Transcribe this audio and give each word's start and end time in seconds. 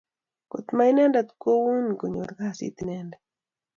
kot 0.51 0.67
ma 0.75 0.83
inendet 0.91 1.29
ko 1.41 1.49
wuinkonyor 1.63 2.29
kasit 2.39 2.77
inendet 2.83 3.21